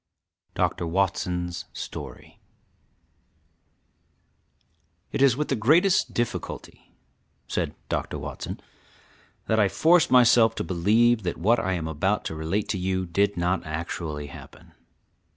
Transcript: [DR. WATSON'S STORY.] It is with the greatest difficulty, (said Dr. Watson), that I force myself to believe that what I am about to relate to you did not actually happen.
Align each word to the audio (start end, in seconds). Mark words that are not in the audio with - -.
[DR. 0.55 0.87
WATSON'S 0.87 1.65
STORY.] 1.73 2.39
It 5.11 5.21
is 5.21 5.37
with 5.37 5.49
the 5.49 5.55
greatest 5.55 6.11
difficulty, 6.15 6.91
(said 7.47 7.75
Dr. 7.87 8.17
Watson), 8.17 8.59
that 9.45 9.59
I 9.59 9.69
force 9.69 10.09
myself 10.09 10.55
to 10.55 10.63
believe 10.63 11.21
that 11.21 11.37
what 11.37 11.59
I 11.59 11.73
am 11.73 11.87
about 11.87 12.25
to 12.25 12.35
relate 12.35 12.67
to 12.69 12.79
you 12.79 13.05
did 13.05 13.37
not 13.37 13.63
actually 13.63 14.25
happen. 14.25 14.73